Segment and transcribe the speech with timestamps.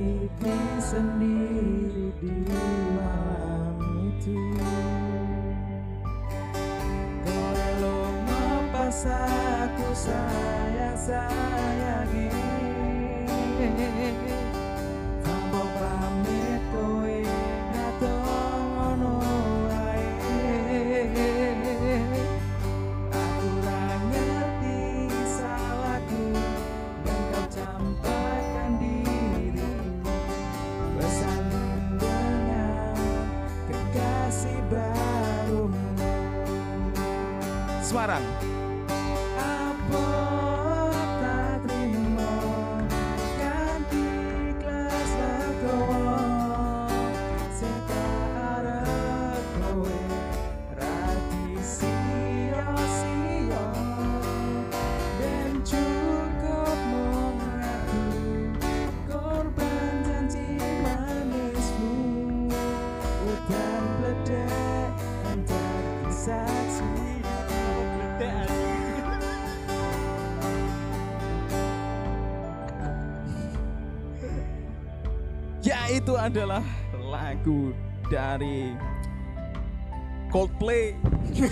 [0.00, 0.69] Tersakiti sendiri
[37.90, 38.22] Semarang.
[39.34, 40.19] Apa
[76.30, 76.62] adalah
[77.10, 77.74] lagu
[78.06, 78.70] dari
[80.30, 80.94] Coldplay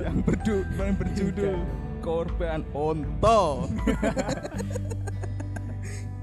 [0.00, 1.68] yang, berdu, yang berjudul
[2.00, 3.68] Korban Onto.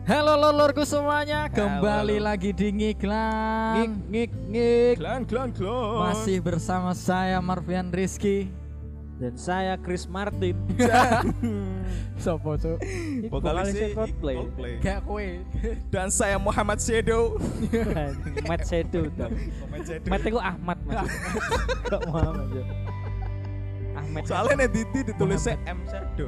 [0.09, 2.33] Halo lolorku semuanya, kembali Halo.
[2.33, 3.77] lagi di Ngiklan.
[3.77, 4.95] Ngik, ngik, ngik.
[4.97, 6.01] Klan klan klan.
[6.01, 8.49] Masih bersama saya Marvian Rizky.
[9.21, 10.57] dan saya Chris Martin
[12.25, 12.81] Sopo cuk?
[13.31, 14.73] Vokalisnya Coldplay Coldplay.
[14.83, 15.39] Gak kue.
[15.93, 17.39] Dan saya Muhammad Sedo.
[18.43, 20.07] Matt Sedu dong Muhammad Sedo.
[20.11, 21.07] Matt itu Ahmad mas
[21.87, 22.65] kok Muhammad ya
[23.91, 26.27] Ahmad Soalnya nih Didi ditulisnya M Sedo.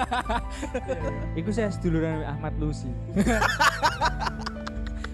[1.40, 2.88] Iku saya seduluran Ahmad Lucy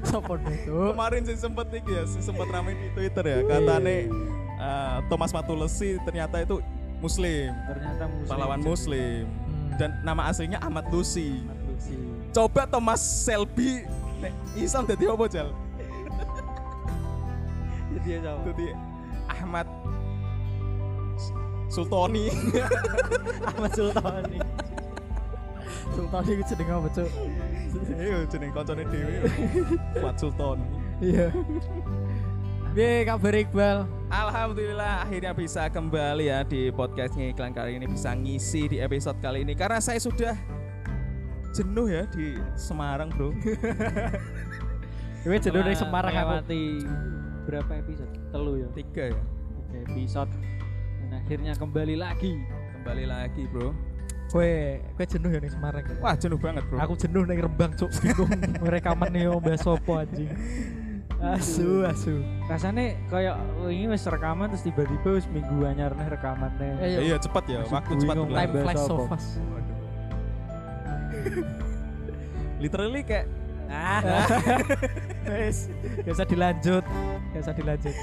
[0.07, 0.95] Sopo itu?
[0.95, 3.39] Kemarin sih sempet nih ya, sih sempet rame di Twitter ya.
[3.43, 4.07] Katanya
[4.55, 6.63] eh, Thomas Matulesi ternyata itu
[7.03, 9.25] Muslim, ternyata muslim pahlawan Muslim.
[9.77, 11.45] Dan nama aslinya Ahmad Lucy.
[11.45, 11.77] Ahmad
[12.33, 13.85] Coba Thomas Selby
[14.21, 15.49] nek Islam jadi apa Jal?
[17.97, 18.67] jadi ya sama Jadi
[19.27, 19.67] Ahmad
[21.73, 22.29] Sultoni.
[23.53, 24.41] Ahmad Sultani
[25.97, 27.11] Sultan iki jeneng apa cuk?
[27.97, 29.17] Iya, jeneng koncone dhewe.
[29.97, 30.67] Fuad Sultoni.
[31.01, 31.33] Iya.
[32.77, 33.79] Piye kabar Iqbal?
[34.07, 39.43] Alhamdulillah akhirnya bisa kembali ya di podcastnya iklan kali ini bisa ngisi di episode kali
[39.43, 40.39] ini karena saya sudah
[41.51, 43.35] jenuh ya di Semarang bro.
[45.27, 46.23] Kowe jenuh dari Semarang aku.
[46.23, 46.63] melewati
[47.51, 49.19] berapa episode telu ya Tiga ya.
[49.75, 50.31] tiga episode
[51.03, 52.39] dan akhirnya kembali lagi
[52.79, 53.75] Kembali lagi bro.
[54.31, 54.55] Kowe
[54.95, 55.83] kowe jenuh ya ning Semarang.
[55.83, 55.99] ya?
[55.99, 56.79] Wah jenuh banget bro.
[56.79, 57.91] Aku jenuh ning Rembang cuk.
[59.11, 60.31] Nih mbak sopo anjing.
[61.19, 62.21] Asu asu.
[62.45, 63.35] rasanya kayak
[63.67, 66.99] ini wis rekaman terus tiba-tiba wis minggu anyar nih rekaman nih Ayo.
[67.03, 68.15] iya cepat ya, waktu cepat.
[68.21, 69.41] Time flies so fast.
[72.59, 73.27] Literally kayak
[73.67, 74.01] ah
[75.27, 75.67] Wes,
[75.99, 76.85] gak usah dilanjut.
[77.35, 77.97] Gak usah dilanjut.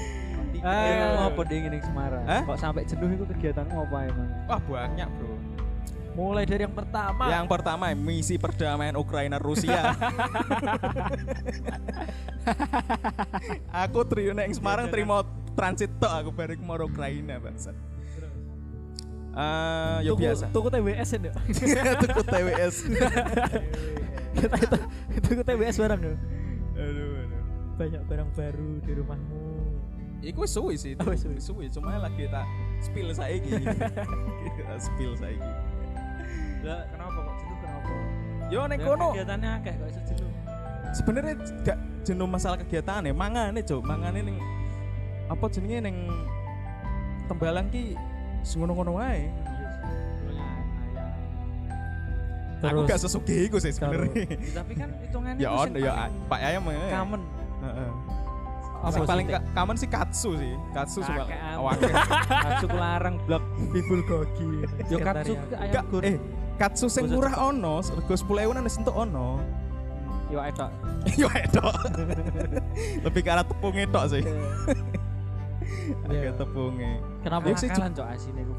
[0.54, 1.28] Eh, Ah.
[1.28, 2.24] apa ding ini Semarang?
[2.24, 4.28] Kok sampai jenuh itu kegiatanmu apa emang?
[4.44, 5.33] wah banyak bro.
[6.14, 7.26] Mulai dari yang pertama.
[7.26, 9.98] Yang pertama misi perdamaian Ukraina Rusia.
[13.82, 15.26] aku trio nek ing Semarang terima
[15.58, 17.74] transit tok aku balik mau Ukraina bangsa.
[19.34, 20.54] Eh, ya biasa.
[20.54, 21.34] Tuku TWS ya.
[21.98, 22.76] Tuku TWS.
[24.34, 24.78] Kita itu
[25.18, 26.14] tuku TWS barang ya.
[26.78, 27.42] aduh, aduh.
[27.74, 29.42] Banyak barang baru di rumahmu.
[30.24, 31.66] Iku wis suwi sih, Oh, wis suwi, suwi.
[31.68, 32.46] Cuma lagi tak
[32.80, 33.58] spill saiki.
[34.46, 35.50] Kita spill saiki.
[36.64, 37.90] Lah, kenapa kok jenuh kenapa?
[38.46, 40.30] Yo nek Ya, kono Kegiatannya akeh kok iso jenuh.
[40.90, 44.38] sebenarnya gak jenuh masalah kegiatan ya mangane cok mangane ning
[45.26, 45.96] apa jenenge ning
[47.26, 47.98] tembalan ki
[48.46, 49.26] ngono-ngono wae
[52.60, 54.24] aku Terus gak sesugih iku sih sebenarnya
[54.54, 55.92] Tapi kan hitungannya ya on ya
[56.24, 57.20] Pak Ayam ya Common.
[57.60, 57.90] Heeh.
[58.84, 61.88] apa paling ka- common sih katsu sih katsu awake
[62.28, 63.40] Katsu larang blok.
[63.72, 64.60] Bibul gogi.
[64.86, 66.02] Yo katsu ayam Gak, gur.
[66.04, 66.16] eh
[66.54, 69.28] katsu sing murah ono rego 10.000 nang entuk ono
[70.32, 70.70] Yo etok.
[71.20, 71.74] Yo edok.
[73.06, 74.24] Lebih ke arah tepungnya tok sih.
[75.84, 76.32] Iya.
[76.32, 76.96] Agak tepungnya.
[77.20, 78.52] Kenapa Ya, Makalan cok asine ku.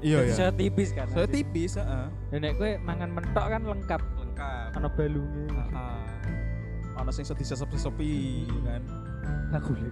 [0.00, 0.34] Iya Jadi ya.
[0.36, 1.06] Saya tipis kan.
[1.12, 2.06] Saya tipis, heeh.
[2.32, 4.00] Dan nek kowe mangan mentok kan lengkap.
[4.00, 4.68] Lengkap.
[4.72, 5.44] Ana balunge.
[5.52, 6.00] Heeh.
[6.96, 8.82] Ana sing sedih sesepi kan.
[9.52, 9.88] Bagule.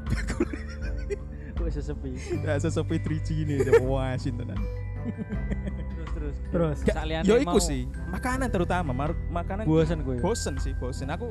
[1.53, 2.17] Kok iso sepi.
[2.45, 4.57] Ya sesepi 3G ini wah tenan.
[5.03, 6.37] Terus terus.
[6.53, 6.77] Terus.
[6.87, 10.17] Saliyane Yo iku mau sih, makanan terutama, mar- makanan Bosen kowe.
[10.21, 11.11] bosen sih, bosen.
[11.11, 11.31] Aku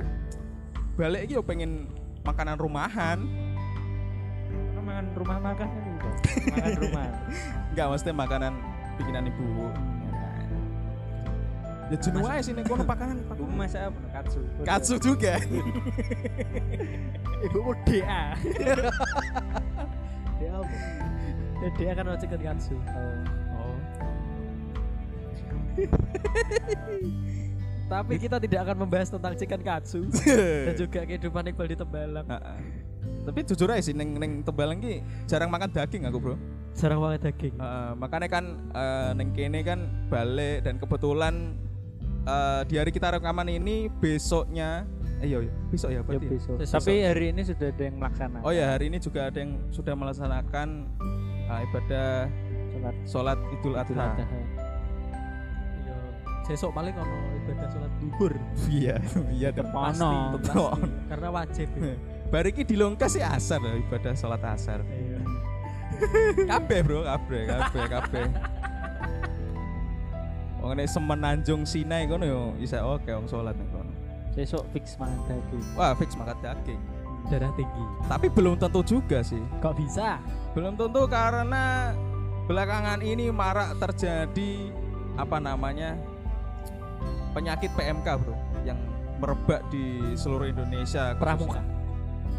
[1.00, 1.88] balik iki yo pengen
[2.22, 3.20] makanan rumahan.
[4.82, 6.10] Mangan rumah makan kan gitu.
[6.52, 7.06] Makan rumah.
[7.72, 8.54] Enggak, mesti makanan
[8.98, 9.46] bikinan ibu.
[11.92, 13.20] Ya jenuh aja sih ning kono makanan.
[13.30, 14.00] Ibu masak apa?
[14.16, 14.40] Katsu.
[14.64, 15.38] Katsu juga.
[17.46, 18.24] Ibu mau DA.
[20.40, 20.76] DA apa?
[21.62, 22.74] Ya, DA kan kan katsu.
[22.74, 23.22] Oh.
[27.92, 30.08] Tapi kita tidak akan membahas tentang chicken katsu
[30.68, 32.24] dan juga kehidupan Iqbal di Tembalang.
[32.24, 32.60] Heeh.
[33.22, 36.36] Tapi jujur aja sih neng neng Tebalang ki jarang makan daging aku, Bro.
[36.72, 37.60] Jarang banget daging.
[37.60, 41.60] Heeh, makanya kan eh, neng kene kan balik dan kebetulan
[42.24, 44.88] eh, di hari kita rekaman ini besoknya
[45.22, 46.26] eh iya, iya, besok ya Ya berarti.
[46.26, 46.32] ya?
[46.34, 46.56] besok.
[46.58, 46.76] Besok.
[46.82, 48.48] Tapi hari ini sudah ada yang melaksanakan.
[48.48, 50.68] Oh ya, hari ini juga ada yang sudah melaksanakan
[51.46, 52.10] eh, ibadah
[52.72, 54.26] Sholat sholat Idul Idul Adha.
[56.46, 58.34] Besok paling ono ibadah sholat duhur.
[58.68, 58.96] Iya,
[59.32, 59.50] iya.
[59.56, 60.04] Pasti.
[60.04, 60.90] Pasti.
[61.08, 61.68] Karena wajib.
[61.80, 61.96] ya.
[62.32, 64.84] Bariki di Longkas sih asar loh, ibadah sholat asar.
[64.88, 65.20] Iya.
[66.48, 68.26] Kabeh bro, kabeh, kabeh, kabeh.
[70.62, 73.92] Wong nek semenanjung Sinai kono yo isa oke wong sholat ning kono.
[74.38, 75.66] Besok fix mangan daging.
[75.76, 76.82] Wah, fix makan daging.
[77.28, 77.86] Darah tinggi.
[78.08, 79.42] Tapi belum tentu juga sih.
[79.60, 80.22] Kok bisa?
[80.54, 81.92] Belum tentu karena
[82.46, 84.72] belakangan ini marak terjadi
[85.20, 86.00] apa namanya
[87.32, 88.36] penyakit PMK bro
[88.68, 88.78] yang
[89.22, 91.16] merebak di seluruh Indonesia.
[91.16, 91.62] Pramuka.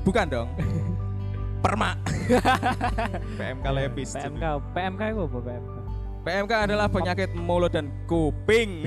[0.03, 0.49] Bukan dong.
[1.65, 1.95] Perma.
[3.39, 4.19] PMK lepis.
[4.19, 4.45] PMK,
[4.75, 5.77] PMK itu apa PMK?
[6.23, 8.87] PMK adalah penyakit mulut dan kuping.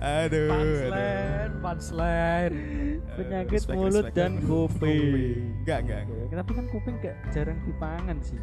[0.00, 0.80] aduh, aduh.
[0.84, 2.56] Punchline, punchline.
[3.20, 5.60] Penyakit mulut dan kuping.
[5.64, 6.00] Enggak, enggak.
[6.08, 6.40] enggak.
[6.40, 8.40] Tapi kan kuping gak jarang dipangan sih.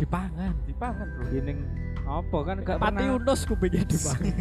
[0.00, 0.52] Dipangan.
[0.66, 1.24] Dipangan, Bro.
[1.30, 1.54] Gini
[2.02, 4.34] apa kan gak Pati pernah unus kupingnya dipangan.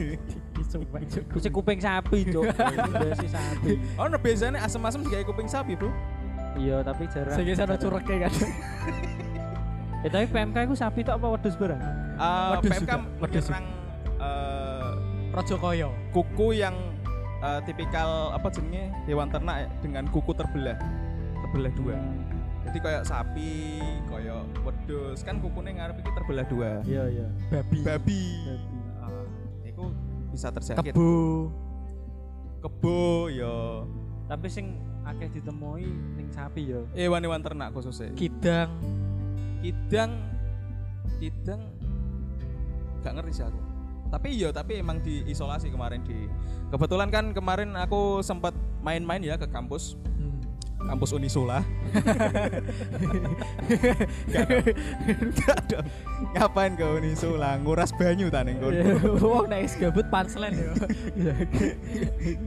[1.38, 2.19] Bisa kuping sapi.
[2.33, 3.71] Udah sih sapi.
[4.01, 5.94] Oh, nah, biasanya asam-asam kayak kuping sapi, Bro.
[6.57, 7.36] Iya, tapi jarang.
[7.38, 8.33] Sehingga sana curugnya kan.
[10.01, 11.77] Ya tapi PMK itu sapi tok apa wedhus barang?
[12.18, 13.68] Uh, PMK juga, wedhus menyerang
[14.18, 14.92] uh,
[15.30, 15.89] Raja Koyo.
[16.09, 16.74] kuku yang
[17.45, 20.74] uh, tipikal apa jenenge hewan ternak dengan kuku terbelah.
[21.45, 21.95] Terbelah dua.
[22.71, 26.79] Jadi kayak sapi, kayak wedhus, kan kukunya ngarep iki terbelah dua.
[26.88, 27.27] Iya, iya.
[27.51, 27.83] Babi.
[27.83, 28.23] Babi.
[28.47, 28.77] Babi.
[28.95, 29.27] Uh,
[29.68, 29.83] itu
[30.31, 30.95] bisa terjangkit.
[30.95, 31.51] Kebo.
[32.63, 33.83] Kebo ya.
[34.31, 35.83] Tapi sing akeh ditemui
[36.15, 36.79] ning sapi ya.
[36.95, 38.15] Hewan-hewan ternak khususnya.
[38.15, 38.71] Kidang.
[39.59, 40.31] Kidang
[41.19, 41.62] Kidang
[43.03, 43.59] gak ngerti sih aku.
[44.15, 46.31] Tapi iya, tapi emang diisolasi kemarin di
[46.71, 50.00] Kebetulan kan kemarin aku sempat main-main ya ke kampus.
[50.88, 51.60] Kampus Unisula.
[54.31, 55.81] Gak.
[56.36, 57.57] Ngapain ke Unisula?
[57.62, 58.81] Nguras banyu ta ning kono.
[59.21, 60.73] Wong nek is gabut punchline ya.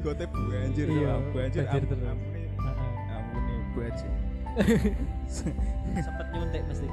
[0.02, 1.64] Gote banjir ya, banjir.
[1.64, 2.02] banjir am- terus.
[2.04, 2.42] Ampune,
[3.10, 4.10] ampune banjir.
[5.98, 6.86] Sempet nyuntik mesti.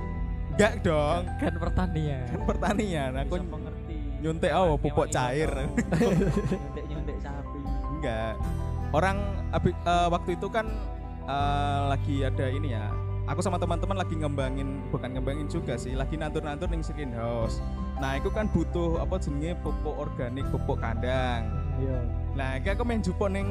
[0.52, 1.24] Enggak dong.
[1.40, 2.26] Kan pertanian.
[2.28, 3.98] Kan pertanian aku mengerti.
[4.22, 5.50] nyuntik oh pupuk cair.
[5.50, 7.60] Nyuntik-nyuntik sapi.
[7.98, 8.34] Enggak.
[8.92, 9.18] Orang
[9.56, 10.68] eh, waktu itu kan
[11.32, 12.92] eh, lagi ada ini ya.
[13.30, 17.64] Aku sama teman-teman lagi ngembangin, bukan ngembangin juga sih, lagi nantur-nantur ning skin house.
[18.02, 21.48] Nah, itu kan butuh apa jenenge pupuk organik, pupuk kandang.
[21.80, 22.00] Iya.
[22.34, 23.00] Nah, iki aku main
[23.32, 23.48] ning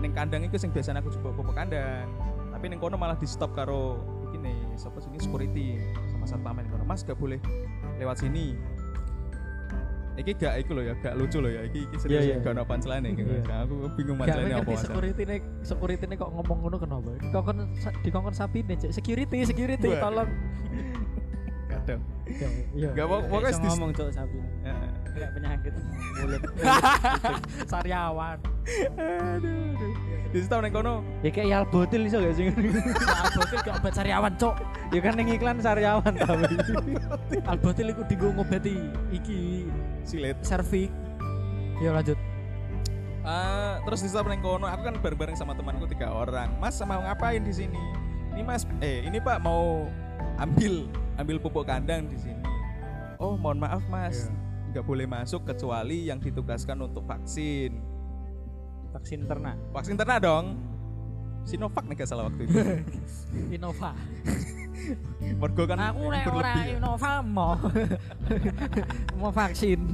[0.00, 2.06] ning kandang itu sing biasanya aku jupuk pupuk kandang.
[2.52, 3.98] Tapi ning kono malah di stop karo
[4.28, 5.80] iki nih, sapa sini security
[6.12, 6.84] sama satpam ning kono.
[6.84, 7.40] Mas gak boleh
[7.96, 8.54] lewat sini.
[10.20, 11.60] Iki gak iku loh ya, gak lucu loh ya.
[11.64, 12.36] Iki iki serius Iya, iya.
[12.38, 13.22] gak ono punchline iki.
[13.22, 13.40] Iya.
[13.42, 14.70] Nah, Aku bingung Gak punchline apa.
[14.70, 14.80] Mas.
[14.82, 17.10] security nih, security nih kok ngomong ngono kenapa?
[17.18, 17.56] Dikongkon
[18.00, 18.90] dikongkon sapi nih, Cek.
[18.92, 20.28] security, security, tolong.
[21.66, 22.00] Kadang.
[22.72, 22.90] Iya.
[22.92, 24.38] Gak mau- iso di- ngomong cok sapi.
[24.60, 24.88] Heeh.
[25.10, 25.72] Kayak penyakit
[26.16, 26.42] mulut.
[27.72, 28.38] Sariawan.
[28.96, 29.90] Aduh.
[30.30, 32.46] Di situ ning kono Ya kayak Yalbotil iso gak sih?
[33.24, 34.54] Albotil gak obat sariawan, Cok.
[34.90, 36.54] Ya kan ning iklan Saryawan tapi.
[37.46, 38.76] Albotil iku dienggo ngobati
[39.14, 39.66] iki
[40.02, 40.36] silet.
[40.42, 40.90] servik.
[41.80, 42.18] Ya lanjut.
[43.20, 46.56] Eh, terus di ning kono, aku kan bareng-bareng sama temanku tiga orang.
[46.56, 47.80] Mas mau ngapain di sini?
[48.32, 49.92] Ini Mas, eh ini Pak mau
[50.40, 50.88] ambil
[51.20, 52.40] ambil pupuk kandang di sini.
[53.20, 54.32] Oh, mohon maaf Mas.
[54.70, 57.82] nggak boleh masuk kecuali yang ditugaskan untuk vaksin.
[58.94, 60.69] vaksin ternak Vaksin ternak dong.
[61.42, 62.56] Sinovac nih gak salah waktu itu.
[63.54, 63.92] Innova.
[65.20, 66.78] Mergo kan aku nek ora ya.
[66.78, 67.54] Innova mau
[69.18, 69.80] mau vaksin.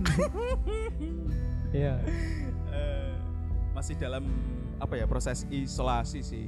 [1.67, 2.01] Iya.
[2.73, 3.13] Eh,
[3.71, 4.25] masih dalam
[4.79, 6.47] apa ya proses isolasi sih.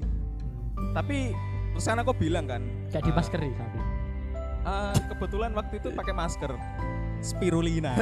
[0.95, 1.35] Tapi
[1.75, 3.79] terus kan aku bilang kan, Gak di masker nih tapi.
[4.65, 6.53] eh, kebetulan waktu itu pakai masker
[7.21, 7.93] spirulina.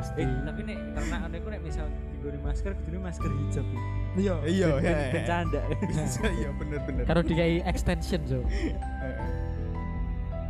[0.00, 0.24] Pasti.
[0.24, 3.66] eh tapi nek ternak aku nek misal digori masker kudu masker hijab
[4.10, 4.34] Iya.
[4.42, 4.96] iya, ya.
[5.12, 5.60] bercanda
[6.40, 7.04] Iya bener-bener.
[7.04, 8.40] Karo dikai extension so.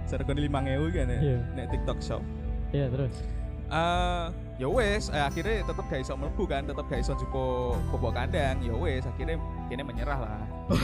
[0.06, 1.18] Sergone 5000 kan ya.
[1.20, 1.38] Iya.
[1.54, 2.22] Nek TikTok shop.
[2.70, 3.14] Iya terus.
[3.70, 4.26] eh
[4.58, 8.58] ya wes eh, akhirnya tetap gak iso mlebu kan tetap gak iso jupo bobo kandang
[8.58, 9.38] ya wes akhirnya
[9.70, 10.42] kini menyerah lah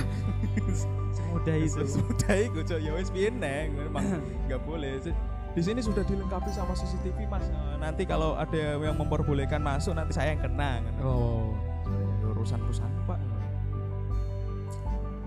[1.18, 5.02] semudah itu semudah itu ya wes piye neng memang nggak boleh
[5.56, 10.12] di sini sudah dilengkapi sama CCTV mas Eh, nanti kalau ada yang memperbolehkan masuk nanti
[10.12, 10.94] saya yang kena kan.
[11.00, 11.56] Oh.
[12.28, 13.16] Urusan urusan pak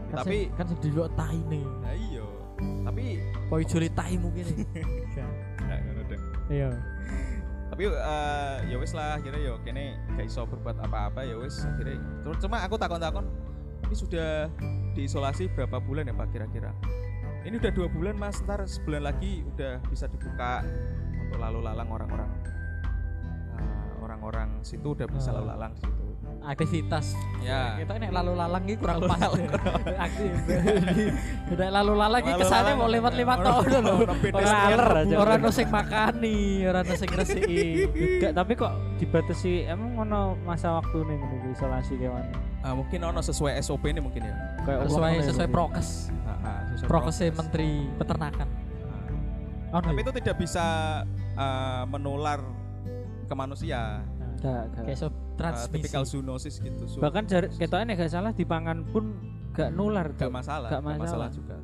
[0.09, 1.65] Kan tapi kan sing dilok tai nih.
[1.79, 2.25] nah iya
[2.81, 3.03] tapi
[3.47, 4.43] Koi juli tai mungkin
[5.61, 6.19] nah, ngono deh.
[6.49, 6.69] Iya.
[7.69, 12.01] tapi eh, ya wes lah akhirnya ya kene gak iso berbuat apa-apa ya wes akhirnya
[12.19, 13.25] Cuma- cuma aku takon-takon
[13.85, 14.49] ini sudah
[14.91, 16.73] diisolasi berapa bulan ya pak kira-kira
[17.49, 20.61] ini udah dua bulan mas ntar sebulan lagi udah bisa dibuka
[21.19, 22.29] untuk lalu lalang orang-orang
[23.51, 23.65] Eh,
[23.99, 25.35] orang-orang situ udah bisa Oh.
[25.35, 25.97] lalu lalang di situ
[26.39, 27.05] Aktivitas.
[27.41, 29.19] ya Kita ini lalu lalang ini kurang pas.
[29.99, 30.31] Aktif.
[31.49, 32.77] Udah lalu lalang ini kesannya lalang.
[32.77, 33.95] mau lewat-lewat tau udah loh.
[33.99, 34.17] Orang.
[34.23, 35.15] Orang Laler aja.
[35.17, 37.59] orang no sing makani, orang no sing resiki.
[38.19, 42.23] Gak, tapi kok dibatasi emang ngono masa waktu nih menunggu isolasi kewan
[42.59, 46.07] Ah, mungkin ono sesuai SOP ini mungkin ya kayak Sesuai sesuai prokes.
[46.81, 47.19] Prokes.
[47.21, 48.47] Menteri Peternakan.
[49.69, 50.65] Oh, tapi itu tidak bisa
[51.31, 52.41] eh, menular
[53.23, 54.01] ke manusia
[54.37, 54.83] Gak, gak.
[54.83, 55.73] kayak so Eh, transmisi.
[55.77, 59.15] typical zoonosis gitu so, bahkan jar ketoknya gak salah di pangan pun
[59.51, 61.29] gak nular gak masalah, Gak gak masalah masalah.
[61.29, 61.57] juga.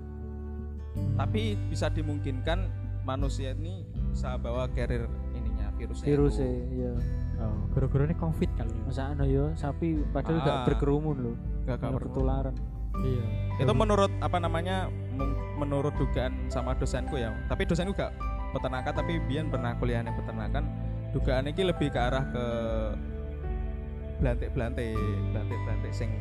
[1.17, 2.59] Tapi bisa dimungkinkan
[3.01, 6.05] manusia ini bisa bawa carrier ininya virusnya.
[6.05, 6.47] virus itu.
[6.73, 6.91] iya
[7.35, 8.83] Oh, gara-gara ini covid kali ya.
[8.85, 10.63] masa anu yo sapi padahal gak Ah.
[10.63, 12.07] berkerumun loh Gak, gak gak perlu.
[12.07, 12.55] ketularan
[12.95, 13.23] Iya.
[13.59, 14.87] Itu menurut apa namanya?
[15.59, 17.31] Menurut dugaan sama dosenku ya.
[17.47, 18.11] Tapi dosenku gak
[18.55, 20.63] peternakan tapi biar pernah kuliah yang peternakan.
[21.15, 22.45] Dugaan ini lebih ke arah ke
[24.19, 24.95] belantik-belantik,
[25.31, 26.11] belantik-belantik sing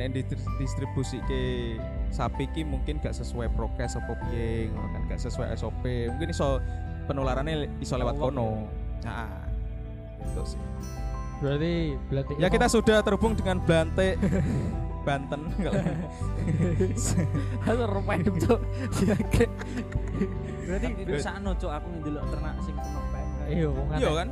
[0.00, 1.76] nek distri- distribusi ke
[2.08, 6.58] sapi ki mungkin gak sesuai prokes apa piye kan gak sesuai SOP mungkin iso
[7.06, 8.66] penularannya iso lewat kono.
[9.02, 9.28] nah
[10.22, 10.60] itu sih.
[11.42, 14.14] Berarti berarti ya kita sudah terhubung dengan Blantik
[15.02, 15.40] Banten
[17.62, 18.60] harus random cok.
[20.62, 24.28] berarti bisa anu cok aku ngedelok ternak sing kena PMK Iya, wong iya kan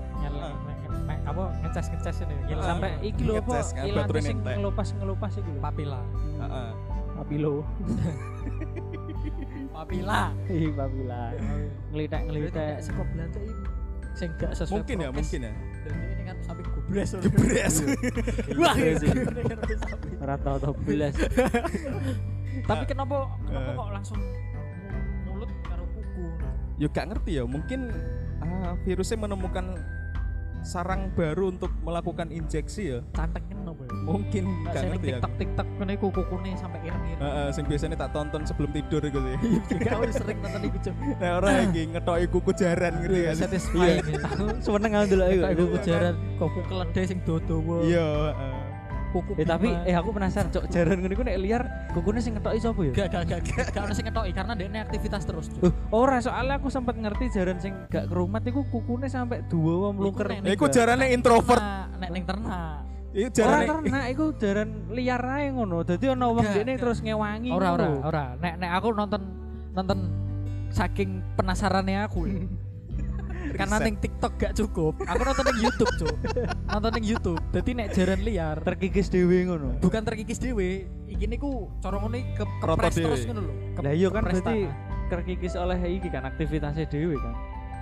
[1.10, 1.18] Ah.
[1.26, 2.34] apa ngecas ngecas ini.
[2.46, 2.66] Gila, Ah.
[2.70, 6.00] sampai iki lho apa kan, ilang sing ngelupas ngelupas lho papila.
[6.38, 6.70] Heeh.
[7.10, 7.54] papilo
[9.76, 10.32] Papila.
[10.48, 11.22] ih papila
[11.92, 13.54] ngelitek ngelitek Sekop belanja ini
[14.20, 17.10] sing gak sesuai mungkin ya mungkin ya Dan ini kan sapi gubres.
[17.24, 17.74] Gebres.
[18.54, 19.08] Wah, sih.
[19.08, 20.08] ini sapi.
[20.20, 21.14] rata atau belas
[22.60, 23.74] Tapi kenapa kenapa Eh.
[23.74, 24.20] kok langsung
[25.24, 26.22] mulut karo kuku?
[26.76, 27.80] ya gak ngerti ya mungkin
[28.38, 29.66] ah, virusnya menemukan
[30.60, 33.59] sarang baru untuk melakukan injeksi ya Cantengin?
[33.92, 37.20] Mungkin Gak ngerti ya TikTok TikTok kene kuku-kukune sampai ireng-ireng.
[37.20, 40.94] Heeh, sing biasanya tak tonton sebelum tidur gitu ya Juga aku sering nonton iku cok.
[41.20, 44.04] nah orang lagi ngetoki kuku jaran gitu ya Satisfying.
[44.04, 44.18] ya.
[44.24, 47.56] aku seneng aku dulu Kayak kuku jaran, kuku keledai sing dodo.
[47.82, 48.54] iya heeh.
[49.10, 52.62] Kuku Eh tapi eh aku penasaran cok jaran ngene ku nek liar kukune sing ngetoki
[52.62, 52.92] sapa ya?
[52.94, 55.46] gak gak gak gak gak ono sing ngetoki karena dia aktivitas terus.
[55.50, 55.66] Cuk.
[55.66, 59.98] Uh, ora soalnya aku sempat ngerti jaran sing gak kerumat iku kukune sampai dua wong
[59.98, 60.30] mlungker.
[60.30, 61.58] nek- iku jarane introvert
[61.98, 62.86] Nek ning ternak.
[63.10, 65.82] Iya Ora jaran ternak iku jaran liar ae ngono.
[65.82, 66.78] Dadi ana wong gak.
[66.78, 67.50] terus ngewangi.
[67.50, 68.24] Ora ora ora.
[68.38, 69.22] Nek nek aku nonton
[69.74, 69.98] nonton
[70.70, 72.30] saking penasarannya aku.
[72.30, 72.38] ya.
[73.58, 74.94] Karena ning TikTok gak cukup.
[75.10, 76.16] Aku nonton ning YouTube, Cuk.
[76.70, 77.40] nonton ning YouTube.
[77.50, 79.74] Dadi nek jaran liar terkikis dhewe ngono.
[79.82, 83.54] bukan terkikis dhewe, iki niku cara ngono iki ke Kroto kepres terus ngono lho.
[83.82, 84.70] Lah iya kan berarti
[85.10, 87.34] terkikis oleh iki kan aktivitasnya dhewe kan.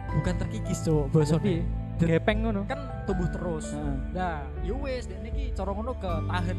[0.09, 1.13] bukan terkikis, Cuk.
[1.13, 1.88] Bosone.
[1.99, 2.63] Gepeng ngono.
[2.71, 3.75] Kan tumbuh terus.
[3.75, 3.97] Heeh.
[4.15, 6.59] Nah, yo wis dek niki cara ngono ketahan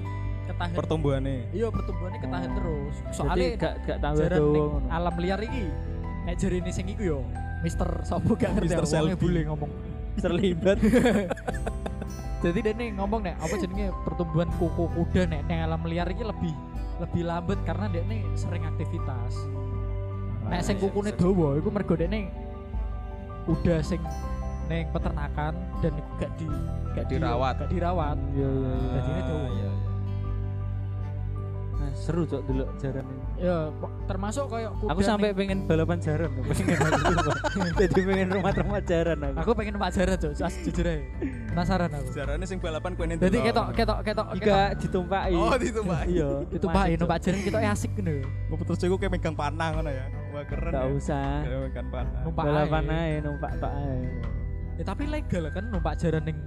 [0.49, 4.87] ketahan pertumbuhannya iya pertumbuhannya ketahan terus Jadi soalnya gak gak tambah ning ngono.
[4.89, 5.63] alam liar iki
[6.25, 7.19] nek jarine sing iku yo
[7.61, 9.21] Mister Sopo gak ngerti wongnya Selby.
[9.21, 9.71] bule ngomong
[10.17, 10.77] terlibat.
[12.43, 16.53] jadi dene ngomong nek apa jenenge pertumbuhan kuku kuda nek nek alam liar iki lebih
[16.97, 19.33] lebih lambat karena dekne sering aktivitas
[20.49, 22.31] nek sing kukune dawa iku mergo dekne
[23.45, 23.99] udah sing
[24.69, 26.45] neng peternakan dan gak di
[26.93, 27.53] gak di- Dirawat.
[27.57, 28.89] gak dirawat Iya iya iya.
[28.93, 29.39] Jadi ini tuh.
[29.49, 29.69] iya.
[31.79, 33.23] Nah, seru cok dulu jaran ini.
[33.39, 33.71] ya
[34.03, 36.75] termasuk kayak kuda Aku sampai pengen balapan jaran, pengen.
[37.79, 39.35] Jadi pengen rumah-rumah jaran aku.
[39.39, 40.99] aku pengen numpak jaran cok jujur aja
[41.49, 45.33] penasaran aku Jarane sing balapan kuwi jadi ketok ketok ketok Jika ditumpaki.
[45.33, 46.11] Oh, ditumpaki.
[46.13, 46.29] Iya.
[46.51, 50.05] itu pak numpak jaran kita asik gitu Gue terus aku kayak megang panah ngono ya.
[50.29, 50.71] Wah keren.
[50.71, 50.93] Enggak ya.
[50.93, 51.31] usah.
[51.47, 52.21] Megang panah.
[52.21, 53.97] numpak Balapan ae numpak tok ae.
[54.79, 56.39] Ya tapi legal kan numpak jaran ning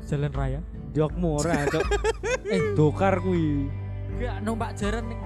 [0.00, 1.86] jalan raya Jokmu ora, Cok.
[2.46, 3.66] eh Dokar kuwi.
[4.16, 5.18] gak numpak jaran ning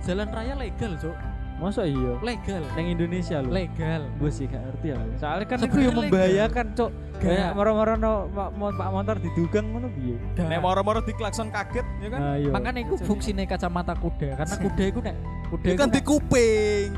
[0.00, 1.16] jalan raya legal cok
[1.56, 2.16] Masa iya?
[2.20, 3.52] legal Nang Indonesia lho.
[3.52, 4.98] legal Gue sih gak ngerti ya.
[5.14, 6.88] Soalnya kan itu yang membahayakan, Cok.
[6.88, 7.20] Gak.
[7.20, 10.16] Kayak moro-moro no, ma- mo- pak motor didugang ngono piye?
[10.32, 10.48] Gak.
[10.48, 12.16] Nek moro-moro diklakson kaget ya kan.
[12.18, 12.48] Nah, iya.
[12.48, 15.16] makanya itu fungsinya kacamata kuda karena kuda itu nek
[15.46, 16.88] kuda Itu itu kan di nek- kuping.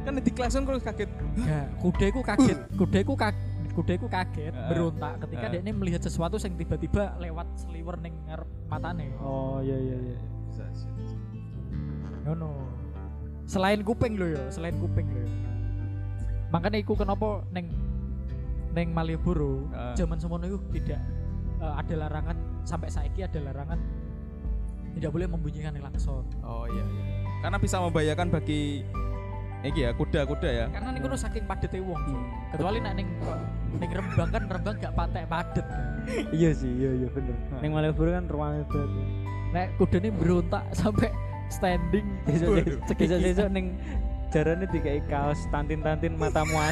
[0.00, 1.10] Kan di klakson terus kaget.
[1.36, 3.36] Gak, kuda itu kaget kuda itu kaget
[3.80, 4.68] kuda itu kaget Heeh.
[4.68, 5.52] berontak ketika Heeh.
[5.56, 10.18] dia ini melihat sesuatu yang tiba-tiba lewat seliwer ning ngarep matane Oh, iya iya iya.
[12.20, 12.52] ngono
[13.44, 15.32] selain kuping lho ya selain kuping lho ya.
[16.50, 17.66] makanya iku kenapa neng
[18.70, 19.96] neng Malioboro Ah.
[19.96, 21.00] zaman semono itu tidak
[21.58, 23.80] eh, ada larangan sampai saiki ada larangan
[24.92, 27.04] tidak boleh membunyikan klakson Oh iya iya.
[27.40, 28.84] Karena bisa membahayakan bagi
[29.60, 30.66] iki ya kuda-kuda ya.
[30.72, 32.24] karena nih saking padet wong Hmm.
[32.50, 33.08] kecuali nek ning
[33.76, 35.66] ning Rembang kan Rembang gak patek padet
[36.40, 37.36] Iya sih, iya iya bener.
[37.60, 38.90] Neng Malioboro kan ruangnya berat.
[39.52, 41.10] nek kuda ini berontak sampai
[41.50, 42.64] standing besok
[43.50, 43.76] neng
[44.30, 46.54] jarane dikai kaos tantin-tantin matamu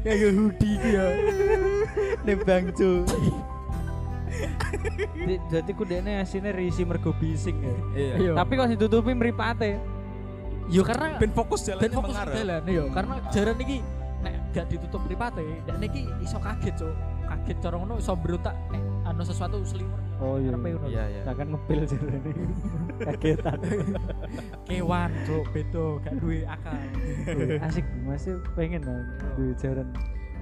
[0.00, 1.04] kayak hoodie gitu ya
[2.24, 3.04] Nih bangcu.
[3.04, 3.49] Di-
[5.52, 7.76] Jadi kudene asine risi mergo bising ya.
[7.94, 8.14] Iya.
[8.18, 8.32] Iya.
[8.38, 10.00] Tapi kok ditutupi mripate.
[10.70, 12.30] yo karena Ben fokus jalan dan fokus mengarah.
[12.30, 13.82] jalan yo karena jaran iki
[14.22, 16.94] nek gak ditutup mripate dan iki iso kaget cuk
[17.26, 20.52] kaget cara ngono iso berontak nek anu sesuatu seliwer Oh iya.
[20.52, 20.84] Ngono.
[20.84, 21.22] Iya iya.
[21.24, 22.30] Takkan ngepil jarane.
[23.08, 23.58] Kagetan.
[24.68, 26.76] kewan cuk bedo gak duwe akal
[27.64, 29.00] Asik masih pengen lah
[29.34, 29.88] duwe jaran.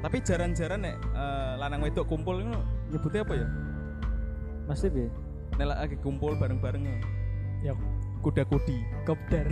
[0.03, 2.59] Tapi jaran-jaran nek eh, lanang wedok kumpul itu
[2.91, 3.47] nyebutnya apa ya?
[4.69, 5.09] Mesti piye?
[5.57, 6.85] Nek lagi kumpul bareng-bareng
[7.61, 7.73] ya
[8.21, 8.79] kuda-kudi.
[9.03, 9.49] kopdar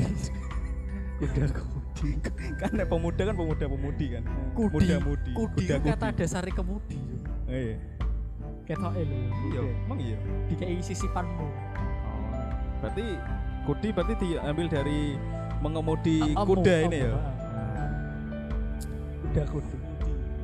[1.16, 2.10] Udah kudi.
[2.54, 4.22] kan nek pemuda kan pemuda-pemudi kan.
[4.52, 5.30] kudi Muda-mudi.
[5.32, 5.90] kudi itu Kuda-kudi.
[5.90, 7.48] kata dasar kemudi Cuk.
[7.48, 7.76] Iya.
[8.66, 10.18] ketoke lho Iya, emang iya.
[10.46, 11.52] dikai sisipanmu Oh.
[12.78, 13.06] Berarti
[13.64, 15.16] kudi berarti diambil dari
[15.58, 17.14] mengemudi Emu, kuda ini ya.
[19.22, 19.76] kuda kudi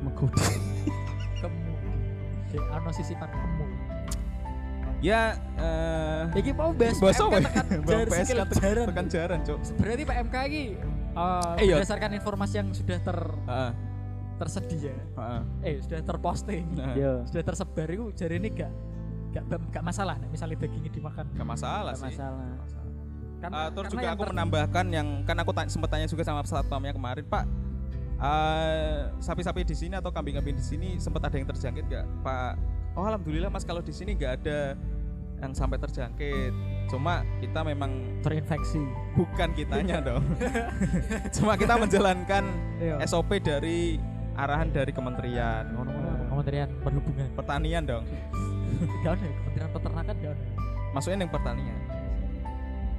[0.01, 0.41] Mengkudi.
[1.39, 1.91] kemudi
[2.49, 3.52] Dek, ano sisipan kemu
[5.03, 7.39] Ya eh Iki mau apa PMK ya?
[7.43, 8.85] tekan jar skill tekan- jaran.
[8.87, 9.59] tekan jaran, Cok.
[9.75, 10.63] Berarti PMK ini
[11.13, 11.75] uh, Eh, iya.
[11.77, 13.71] berdasarkan informasi yang sudah ter Heeh.
[14.33, 15.41] tersedia, Heeh.
[15.61, 17.13] eh sudah terposting, Nah, Iya.
[17.27, 18.71] sudah tersebar itu jari ini gak
[19.33, 21.25] gak, gak masalah nih misalnya dagingnya dimakan.
[21.31, 22.07] Gak masalah Gak sih.
[22.13, 22.45] masalah.
[22.45, 22.91] Nggak masalah.
[23.35, 26.23] Karena, Ah, terus karena juga aku ter- menambahkan yang kan aku ta- sempat tanya juga
[26.23, 27.45] sama satpamnya kemarin Pak
[28.15, 32.53] eh, sapi-sapi di sini atau kambing-kambing di sini sempat ada yang terjangkit gak Pak
[32.93, 34.77] oh alhamdulillah mas kalau di sini nggak ada
[35.43, 36.55] yang sampai terjangkit
[36.87, 37.91] cuma kita memang
[38.23, 38.79] terinfeksi.
[39.13, 40.23] bukan kitanya dong
[41.31, 42.43] cuma kita menjalankan
[42.79, 43.03] Iya.
[43.03, 43.99] SOP dari
[44.33, 45.67] arahan dari kementerian
[46.25, 47.27] Kementerian Perhubungan.
[47.35, 48.05] pertanian dong
[49.03, 50.45] Gak ada, Kementerian Peternakan gak ada.
[50.91, 51.77] maksudnya yang pertanian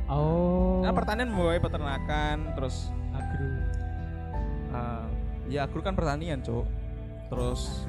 [0.04, 0.84] Oh.
[0.84, 3.48] karena pertanian membawa peternakan terus agro.
[4.68, 5.08] Ah,
[5.46, 6.68] ya agro kan pertanian, Cuk.
[7.32, 7.88] Terus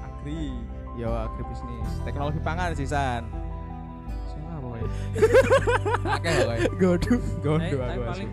[0.00, 0.48] agri,
[0.96, 1.92] ya agribisnis.
[2.02, 3.28] Teknologi pangan sih, San.
[4.52, 4.88] Sing apa ya?
[6.12, 6.72] Akeh kok.
[6.76, 7.14] Godu.
[7.40, 8.02] Tapi aku.
[8.04, 8.30] paling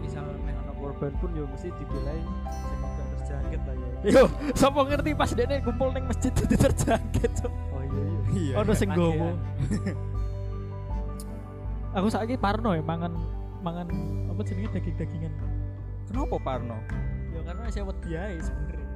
[0.00, 2.04] misal nek ana korban pun yo mesti sing gak
[3.12, 3.88] terjangkit lah ya.
[4.08, 4.22] Yo,
[4.56, 7.32] sapa ngerti pas dene kumpul ning masjid itu terjangkit.
[7.44, 8.54] Oh iya iya.
[8.56, 9.36] Ono sing gowo.
[11.90, 13.12] Aku saiki parno ya mangan
[13.60, 13.88] mangan
[14.30, 15.32] apa jenenge daging-dagingan.
[16.08, 16.78] Kenapa Parno?
[17.30, 18.88] Ya karena saya wedi ae sebenarnya.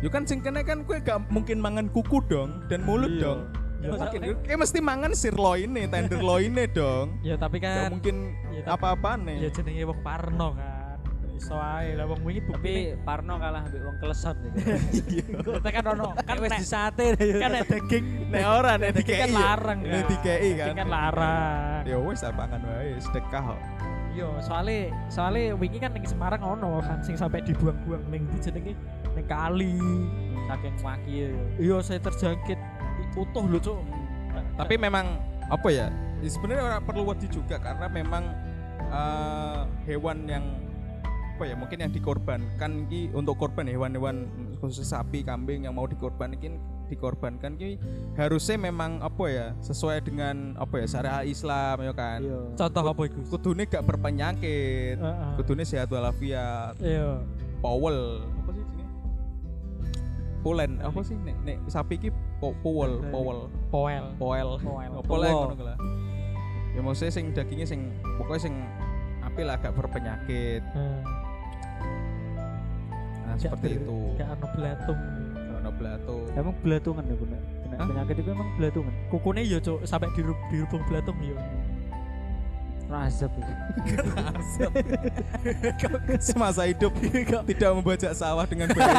[0.00, 3.20] Yo kan sing kene kan kue gak mungkin mangan kuku dong dan mulut Iya.
[3.20, 3.40] dong.
[3.80, 4.44] Ya, Ya, tapi- mungkin.
[4.44, 7.06] Kayak mesti mangan sirloin nih, tenderloin nih dong.
[7.22, 8.16] Ya tapi Gak kan mungkin
[8.50, 9.36] ya, tapi- apa-apa ya nih.
[9.50, 10.76] jenenge wong parno kan.
[11.32, 14.60] Iso ae lah wong wingi Tapi bukti Parno kalah ambek wong kelesot gitu.
[15.56, 19.24] kita kan ono kan Kan wis disate kan nek daging Nek ora nek daging kan
[19.24, 19.40] dikei.
[19.40, 19.88] larang kan.
[19.88, 20.66] Nek dikei kan.
[20.76, 21.80] Kan larang.
[21.88, 23.60] Ya wis pangan wae, sedekah kok.
[24.12, 28.76] Yo, soalnya soalnya wingi kan ning Semarang ono kan sing sampai dibuang-buang ning di jenenge
[29.16, 29.80] ning kali.
[30.44, 31.28] Saking waki ya.
[31.56, 32.58] Iya, saya terjangkit
[33.16, 33.78] utuh lho, Cuk.
[34.54, 35.86] tapi memang apa ya
[36.20, 38.22] sebenarnya orang perlu wedi juga karena memang
[38.86, 40.44] eh, hewan yang
[41.40, 44.28] apa ya mungkin yang dikorbankan ki untuk korban hewan-hewan
[44.60, 46.60] khusus sapi kambing yang mau dikorbankan
[46.92, 47.80] dikorbankan ki
[48.12, 52.40] harusnya memang apa ya sesuai dengan apa ya syariat Islam ya kan Iya.
[52.60, 53.20] Contoh apa iku?
[53.32, 55.32] kudune gak berpenyakit Heeh.
[55.40, 57.24] kudune sehat walafiat Iya.
[57.64, 58.39] powel apa sih sini
[60.40, 63.38] pulen apa sih nek nek sapi ki po, powel powel
[63.70, 64.04] Poel.
[64.90, 65.36] apa lah Poel.
[65.46, 65.76] ngono lah
[66.70, 67.80] ya maksudnya sing dagingnya sing
[68.16, 68.54] pokoknya sing
[69.20, 71.00] apil lah gak berpenyakit Hmm.
[73.22, 75.00] nah Gak seperti ber- itu Gak ono belatung.
[75.52, 77.40] Ono belato Emang belatungan ya bener.
[77.70, 78.92] Penyakit itu emang belatungan.
[79.08, 81.36] Kukune yo cuk sampai diru- dirubung belatung yo.
[82.90, 83.52] Razab itu.
[86.26, 86.90] semasa hidup
[87.46, 88.98] tidak membajak sawah dengan baik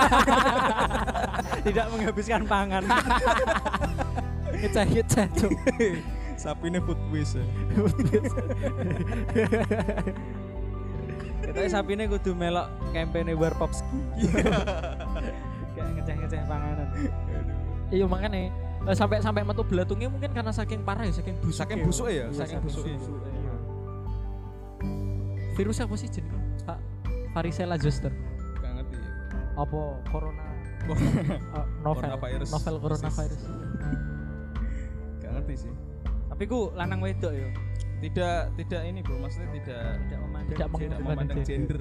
[1.67, 2.88] Tidak menghabiskan pangan.
[4.62, 5.51] Ngeceh ngeceh cuk.
[6.39, 7.45] sapi ini food waste ya.
[11.41, 13.99] Kita sapi ini kudu melok kampanye Warpopski.
[15.75, 16.88] Kayak ngeceh-ngeceh panganan.
[17.91, 18.39] Iya makanya
[18.88, 21.60] eh, sampai sampai metu belatungnya mungkin karena saking parah ya saking busuk.
[21.60, 23.19] saking busuk ya Iya, saking busuk busuk.
[25.54, 26.40] Virus apa sih jenenge?
[26.64, 26.80] Pak
[27.32, 28.12] Varicella zoster.
[28.56, 28.96] gak ngerti
[29.56, 30.46] Apa corona?
[30.82, 32.02] Eh, novel.
[32.10, 32.50] Coronavirus.
[32.50, 33.42] Novel coronavirus.
[35.22, 35.74] gak ngerti sih
[36.28, 37.48] Tapi ku lanang wedok yo.
[38.02, 41.80] tidak tidak ini bro maksudnya tidak Tidak memandang Tidak tidak Memandang memandang gender.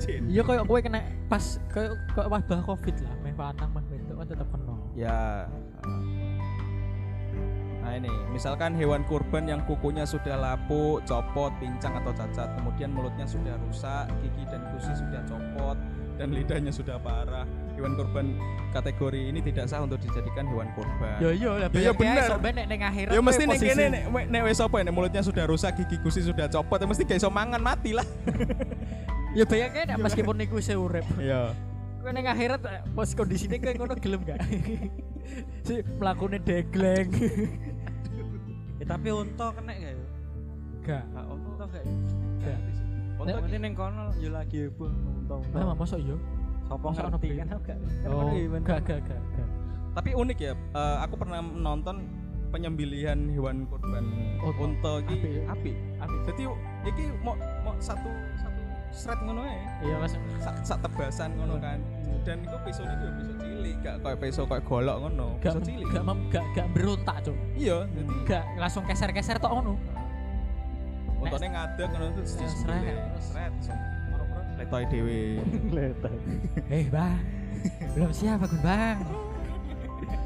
[0.00, 0.32] gender.
[0.32, 4.26] Iya kayak kowe kena pas kayak kayak wabah covid lah, meh panang meh wedok kan
[4.26, 4.74] tetap kena.
[4.96, 5.44] ya
[7.96, 13.54] ini misalkan hewan kurban yang kukunya sudah lapuk copot pincang atau cacat kemudian mulutnya sudah
[13.60, 15.76] rusak gigi dan gusi sudah copot
[16.14, 17.42] dan lidahnya sudah parah
[17.74, 18.38] hewan kurban
[18.70, 22.22] kategori ini tidak sah untuk dijadikan hewan kurban Ya iya lah Ya, ya bener.
[22.24, 23.10] Sok nek ning akhirat.
[23.10, 26.22] ya mesti posisi- kene nek nek wis apa ya nek mulutnya sudah rusak gigi gusi
[26.22, 28.06] sudah copot ya mesti gak iso mangan mati lah
[29.38, 31.02] Ya bayangke nek meskipun niku isih urip.
[31.18, 31.50] iya
[31.98, 34.38] Kowe ning akhirat eh, pas kondisine kowe ngono gelem gak?
[35.66, 37.08] si mlakune degleng.
[38.84, 40.04] Eh, tapi unta kena gak yo?
[40.84, 41.04] Gak.
[41.24, 41.84] Unta gak?
[42.38, 42.58] Gak.
[43.16, 45.34] Unta nanti neng kono yo lagi heboh unta.
[45.56, 46.16] Lah mosok yo.
[46.64, 47.60] Sopo Masa ono ngerti kan gak.
[47.64, 48.62] kan Oh, aku event.
[48.62, 49.48] gak gak gak gak.
[49.94, 52.02] tapi unik ya eh, aku pernah menonton
[52.50, 54.04] penyembelihan hewan kurban
[54.42, 54.60] Unta.
[54.60, 55.42] unta iki ya?
[55.48, 56.20] apik Apik.
[56.26, 56.42] jadi
[56.84, 58.53] iki mau mau satu satu
[58.94, 60.14] seret ngono ae Iya Mas.
[60.38, 61.78] sak, sak tebasan ngono kan
[62.24, 65.86] dan itu pisau itu pisau cilik gak kayak pisau kayak golok ngono Gak pisau cilik
[65.90, 67.36] gak mem- gak gak berontak, Cuk.
[67.52, 69.74] iya jadi Gak langsung keser-keser tok ngono.
[71.16, 72.96] untane ngadeg ngono terus Seret.
[73.18, 73.52] seret
[74.54, 75.20] letoy dhewe
[75.74, 76.14] Letak.
[76.68, 77.18] Eh, Bang.
[77.90, 79.02] Belum siap aku, Bang.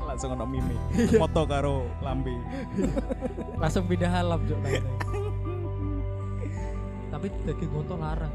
[0.05, 1.17] langsung ono mimi Iya.
[1.19, 2.33] foto karo lambe
[3.57, 4.61] Langsung pindah alam, Cuk.
[7.09, 8.35] Tapi daging unta larang.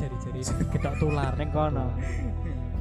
[0.00, 0.40] Jari-jari
[0.72, 1.32] kedok tular.
[1.36, 1.86] Neng kono.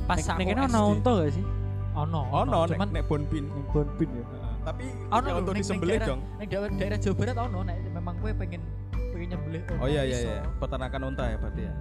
[0.08, 0.92] Pas aku kene ono SD.
[0.96, 1.46] unta gak sih?
[1.94, 4.26] Ono, ono nek cuman nek bonbin Neng Bonbin ya.
[4.64, 8.16] Tapi ono untuk ning- disembelih ning dong Ning daerah, daerah Jawa Barat ono nek memang
[8.18, 8.62] gue pengen
[8.94, 11.74] pengen nyembelih unta oh iya iya iya peternakan unta ya berarti ya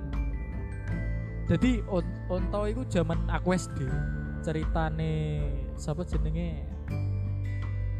[1.49, 1.71] Jadi
[2.29, 3.79] unta iku zaman aku SD.
[4.39, 5.13] Ceritane
[5.75, 6.67] sapa jenenge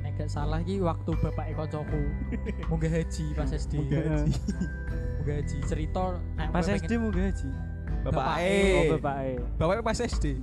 [0.03, 2.01] Nek gak salah iki waktu bapak koncoku
[2.69, 3.81] munggah haji pas SD.
[3.81, 4.33] Munggah haji.
[5.31, 5.57] Haji.
[5.65, 6.03] Cerita
[6.35, 7.49] nek Pas SD mau gaji.
[7.99, 9.33] bapak Bapak E Oh, bapak e.
[9.59, 10.25] bapaknya pas SD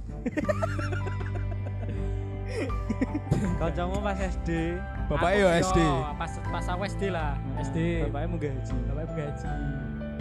[3.60, 4.50] Kancamu pas SD.
[5.08, 5.80] bapak yo yo, SD
[6.16, 7.36] Pas pas aku SD lah.
[7.62, 7.78] SD.
[8.08, 8.76] Bapaknya mau gaji.
[8.86, 9.48] Bapaknya munggah haji.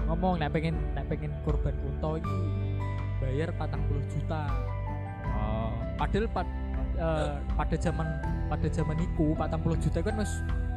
[0.04, 2.36] Ngomong nek pengen nek pengen kurban unta iki
[3.18, 4.42] bayar 40 juta.
[5.24, 6.46] oh Padahal pad,
[6.94, 8.06] eh, pada zaman
[8.46, 10.32] pada zaman iku 40 juta kan wis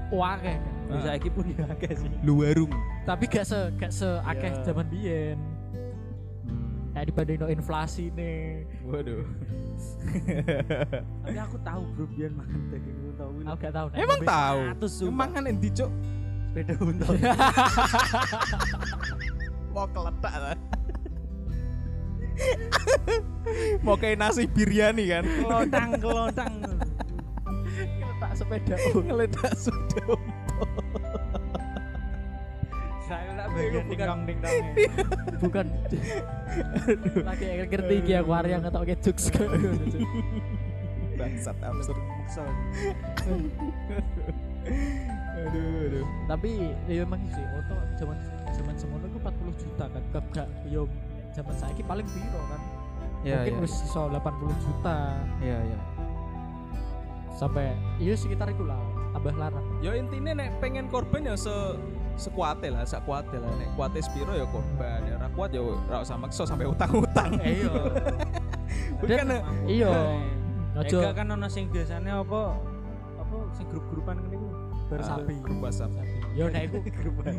[0.08, 0.60] akeh kan.
[0.88, 2.08] Bisa saiki pun ya akeh sih.
[2.24, 2.72] lu warung
[3.08, 4.64] Tapi gak se gak se akeh Iya.
[4.66, 5.40] zaman biyen.
[6.92, 8.68] Nah dibanding no inflasi nih.
[8.84, 9.24] waduh
[11.24, 13.24] Tapi aku tahu bro biar makan daging unta.
[13.24, 13.88] Aku gak tahu.
[13.96, 14.60] emang tahu
[15.08, 15.92] emang kan endi cuk
[16.48, 17.06] Sepeda unta.
[19.72, 20.58] mau keletak lah
[23.86, 26.54] mau kayak nasi biryani kan Kelontang kelontang.
[28.18, 28.74] tak sepeda.
[28.96, 30.18] ngeledak sudah
[33.58, 33.90] bagian Bukan.
[33.90, 34.72] dingdong dingdongnya.
[35.44, 35.66] Bukan.
[37.22, 39.50] Lagi ngerti iki aku arek yang ngetokke jokes kok.
[41.18, 41.98] bangsat absurd
[42.30, 42.46] Kesel.
[45.38, 46.50] aduh aduh Tapi
[46.86, 48.18] ya memang sih oto zaman
[48.52, 50.02] zaman semono iku 40 juta kan.
[50.12, 50.86] Gak gak yo
[51.34, 52.62] zaman saiki paling piro kan.
[53.26, 54.22] Iya, Mungkin wis iso 80
[54.62, 54.98] juta
[55.42, 55.80] iya iya
[57.34, 58.78] sampai iya sekitar itu lah
[59.14, 59.62] tambah larang.
[59.78, 61.54] ya intinya nek pengen korban ya se
[62.18, 66.02] sekuate lah sak kuate lah nek kuate spiro ya korban ya ra kuat ya ra
[66.02, 67.74] usah maksa sampai utang-utang Eh, iya
[69.00, 69.92] bukan eh, iya
[70.78, 70.98] Ojo.
[71.02, 71.10] Ojo.
[71.14, 72.58] kan ono sing biasane apa
[73.18, 74.48] apa sing grup-grupan ngene iku.
[74.88, 75.34] Bersapi.
[75.44, 75.92] grup WhatsApp
[76.38, 77.34] Yo nek iku Grup-grupan.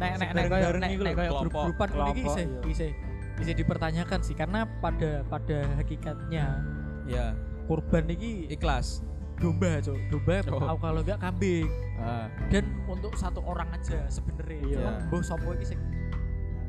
[0.00, 2.60] nek nek nek koyo nek nek koyo grup-grupan ngono iki isih iya.
[2.72, 2.90] isih
[3.38, 6.58] bisa dipertanyakan sih karena pada pada hakikatnya
[7.06, 7.36] ya
[7.70, 9.04] kurban iki ikhlas
[9.38, 10.58] domba cok domba Oh.
[10.60, 11.68] atau kalau enggak kambing.
[11.98, 12.26] Ah.
[12.50, 14.60] Dan untuk satu orang aja sebenarnya.
[14.62, 14.78] Iya.
[14.78, 15.80] Cuma mbah sapa iki sing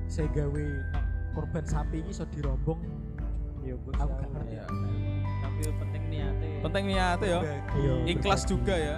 [0.10, 1.06] saya gawe nek
[1.38, 2.82] kurban sapi iki iso dirombong.
[3.60, 3.94] Iya, Bos.
[4.00, 4.56] Aku gak ngerti.
[4.56, 4.66] ya.
[5.40, 6.50] Tapi penting niate.
[6.64, 7.40] penting niat ya
[7.76, 7.94] iya.
[8.08, 8.96] Ikhlas juga ya.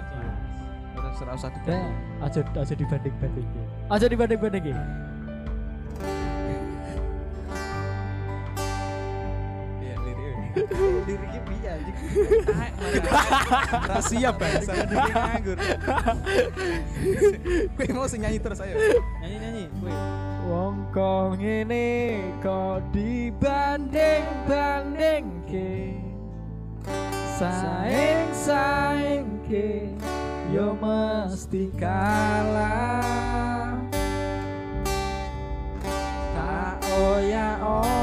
[0.92, 3.48] Terus ora usah Kayak diganti aja aja dibanding banding
[3.88, 4.64] aja dibanding banding
[11.08, 11.96] Liriknya piye anjing?
[13.88, 15.58] rahasia Diri nganggur.
[17.72, 18.76] gue mau sing nyanyi terus ayo.
[19.24, 19.92] Nyanyi-nyanyi, kowe.
[20.42, 25.96] Wong kok ngene kok dibanding banding ke?
[27.40, 29.88] Saing saing ke?
[30.52, 33.80] Yo mesti kalah.
[36.36, 38.01] Tak oya oh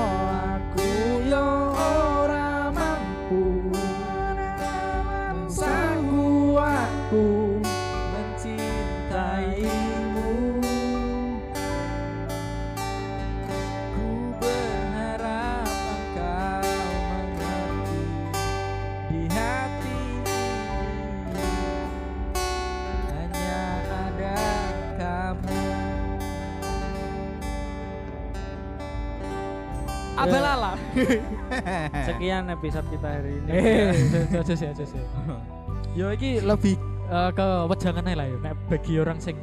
[32.07, 33.49] Sekian episode kita hari ini.
[33.49, 33.89] Eh,
[34.33, 35.03] aja sih, aja sih.
[35.97, 36.75] Yo iki lebih
[37.07, 38.38] eh, ke wejangan ae lah ya.
[38.39, 39.35] Nek bagi orang sing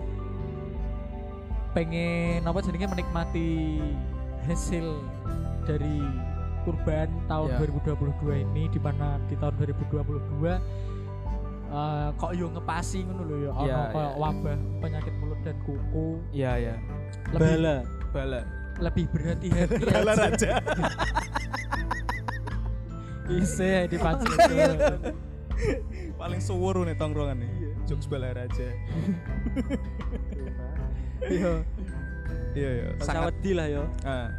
[1.73, 3.81] pengen apa jadinya menikmati
[4.45, 4.97] hasil
[5.65, 6.01] dari
[6.65, 7.59] kurban tahun Ya.
[7.63, 10.57] 2022 ini di mana di tahun 2022
[11.69, 14.17] eh, kok yo ngepasi ngono lho ya ono Ya, kayak ya.
[14.17, 16.75] wabah penyakit mulut dan kuku iya ya
[17.31, 17.77] lebih Bala.
[18.11, 18.41] bala
[18.79, 20.23] lebih berhati-hati bala aja.
[20.27, 20.51] raja
[23.27, 24.31] Bisa dipancing
[26.17, 27.51] paling suwur nih tongkrongan nih
[27.85, 28.69] jokes bala raja
[31.27, 31.53] Iya.
[32.55, 33.83] iya iya Sangat wedi lah yo.
[34.03, 34.31] Ah,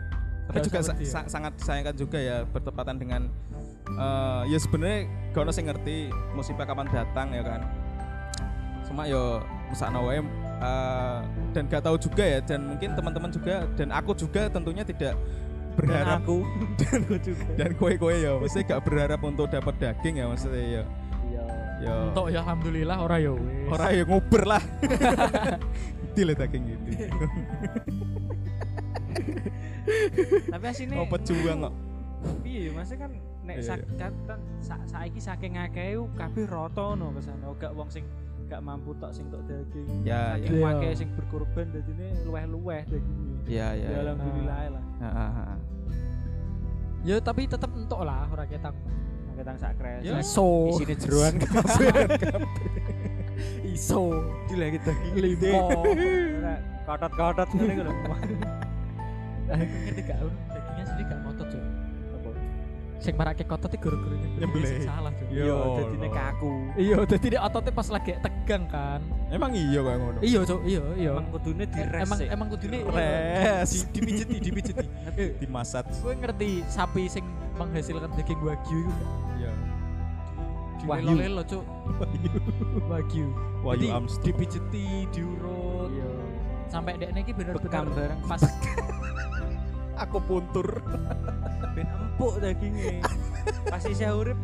[0.47, 1.03] tapi juga sa- ya.
[1.03, 3.21] sa- sangat disayangkan juga ya bertepatan dengan
[3.89, 7.61] eh, ya sebenarnya gak ono sing ngerti musibah kapan datang ya kan
[8.87, 10.23] cuma yo musakno wae
[10.57, 11.17] eh,
[11.53, 15.13] dan gak tahu juga ya dan mungkin teman-teman juga dan aku juga tentunya tidak
[15.77, 16.41] berharap aku.
[16.81, 16.99] dan
[17.53, 20.83] dan kowe-kowe ya mesti gak berharap untuk dapat daging ya maksudnya ya.
[21.27, 21.43] Iya.
[21.85, 21.93] ya.
[22.09, 23.69] Untuk ya alhamdulillah ora ya wis.
[23.69, 24.63] orang ya nguber lah.
[26.17, 26.89] Lah daging gitu
[30.53, 31.73] Tapi asine mau pejuang kok?
[32.41, 33.11] Piye maksudnya kan
[33.47, 34.11] nek Iya, sak kan
[34.59, 38.03] sa- saiki saking akeh kabeh rata ngono kesane gak wong sing
[38.47, 40.71] gak mampu tok sing tok daging Ya, saking ya.
[40.73, 43.97] akeh sing berkorban dadine luweh-luweh dagingnya ya ya, ya ya.
[44.03, 45.57] alhamdulillah lah Ah, ah, ah.
[47.03, 48.75] Ya tapi tetep entuk lah ora ketang
[49.55, 50.17] sak kres Ya.
[50.17, 50.73] Iso.
[50.73, 51.37] isine jeroan
[53.67, 54.01] Iso.
[54.49, 55.85] dilagi daging Limo.
[56.83, 57.93] Kotot-kotot ngene lho
[59.47, 60.17] Aku ngerti gak
[60.49, 61.61] dagingnya sendiri gak ngotot cuy.
[62.97, 64.67] Sing marake kotot iki guru-guru Nyembelih.
[64.67, 65.27] sing salah cuy.
[65.29, 65.53] Iya.
[65.53, 69.01] dadine kaku Iya, dadi dia ototnya pas lagi tegang kan.
[69.27, 71.11] emang iya kok ngono Iya, Cuk, iya, iya.
[71.11, 72.27] emang kudune dires emang sih.
[72.27, 73.69] emang kudune Res.
[73.69, 74.85] di, dipijeti, dipijeti.
[75.13, 79.09] Eh, dimasat Gue ngerti sapi sing menghasilkan daging wagyu itu gak?
[79.39, 79.51] ya
[80.85, 81.09] Wahyu.
[81.09, 81.63] Lelo-lelo, Cuk.
[82.87, 83.25] Wagyu.
[83.59, 84.25] Wahyu Jadi Armstrong.
[84.25, 86.09] dipijeti, diurut, iya
[86.67, 88.43] sampai dekne iki bener-bener pas
[90.03, 90.67] aku puntur
[91.77, 93.05] ben empuk dagingnya.
[93.69, 94.37] Pas isih urip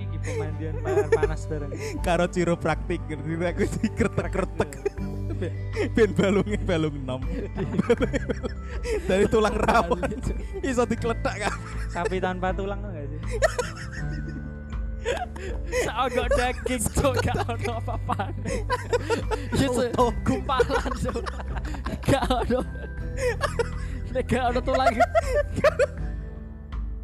[0.00, 1.70] iki pemandian pa- panas bareng.
[2.00, 4.70] Karo chiropraktik ngerti aku dikretek-kretek
[5.94, 7.22] ben balungnya balung 6
[9.06, 9.94] dari tulang rawa
[10.66, 11.54] iso dikletak kan
[11.94, 13.20] sapi tanpa tulang tuh gak sih
[15.78, 18.34] Seagak daging cok gak ono apa-apa.
[19.56, 19.88] Ya se
[20.26, 21.22] gumpalan cok.
[22.02, 22.60] Gak ono.
[24.12, 24.90] Nek gak ono tulang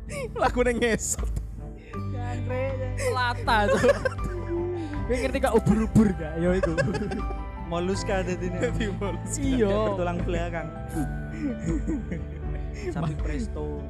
[0.42, 1.30] lagune ngesot
[3.10, 3.96] lata cok.
[5.04, 6.32] Kowe ngerti gak ubur-ubur gak?
[6.38, 6.72] Yo iku.
[7.64, 9.96] moluska dadine dadi mulus Iya.
[9.96, 10.68] tulang belakang
[12.92, 13.80] sapi presto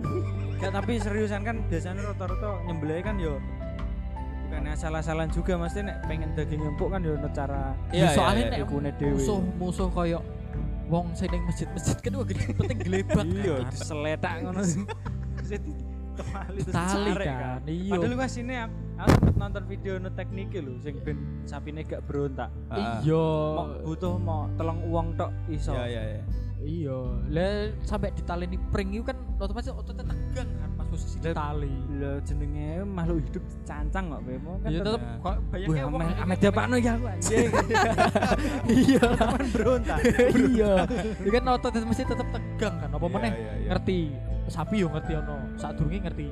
[0.62, 3.42] gak tapi seriusan kan biasanya rata-rata nyembelih kan yo
[4.46, 8.60] bukan asal-asalan juga mesti nek pengen daging empuk kan yo cara Iya, soalnya iya, nek
[8.62, 9.18] ikune dhewe.
[9.18, 10.22] musuh-musuh koyo
[10.86, 14.62] wong sing masjid-masjid kan wah gede penting gelebak Iya, diseletak ngono.
[14.62, 15.50] Terus
[16.14, 17.90] di tali terus Tali ditarik kan, iya.
[17.90, 22.02] Padahal gua sini aku aku sempet nonton video no tekniknya lho sing ben sapine gak
[22.04, 22.50] berontak.
[22.68, 25.72] Ah, iya Mau butuh mau telung uang tok iso.
[25.72, 26.22] Iya iya iya.
[26.64, 26.96] iya
[27.28, 32.68] lah sampai ditaleni pring itu kan otomatis ototnya tegang kan pas posisi ditali Lah jenenge
[32.86, 34.70] makhluk hidup cancang kok mau kan.
[34.70, 37.48] iya tetep kok Wah, bayangnya wong ame ini kan- diapakno ya aku anjing.
[38.80, 39.98] iya Kan berontak.
[40.32, 40.72] iya
[41.18, 43.68] itu kan ototnya mesti tetep tegang kan apa Iya, meneh iya, iya.
[43.68, 43.98] ngerti
[44.46, 46.28] sapi yo ngerti ono saat ngerti